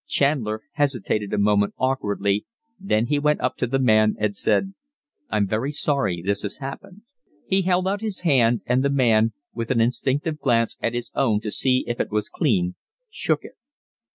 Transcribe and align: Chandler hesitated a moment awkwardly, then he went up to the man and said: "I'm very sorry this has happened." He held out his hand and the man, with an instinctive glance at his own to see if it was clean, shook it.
Chandler 0.07 0.63
hesitated 0.71 1.31
a 1.31 1.37
moment 1.37 1.75
awkwardly, 1.77 2.47
then 2.79 3.05
he 3.05 3.19
went 3.19 3.39
up 3.39 3.55
to 3.57 3.67
the 3.67 3.77
man 3.77 4.15
and 4.17 4.35
said: 4.35 4.73
"I'm 5.29 5.45
very 5.45 5.71
sorry 5.71 6.23
this 6.23 6.41
has 6.41 6.57
happened." 6.57 7.03
He 7.45 7.61
held 7.61 7.87
out 7.87 8.01
his 8.01 8.21
hand 8.21 8.63
and 8.65 8.81
the 8.83 8.89
man, 8.89 9.33
with 9.53 9.69
an 9.69 9.79
instinctive 9.79 10.39
glance 10.39 10.75
at 10.81 10.95
his 10.95 11.11
own 11.13 11.39
to 11.41 11.51
see 11.51 11.83
if 11.87 11.99
it 11.99 12.09
was 12.11 12.29
clean, 12.29 12.73
shook 13.11 13.43
it. 13.43 13.53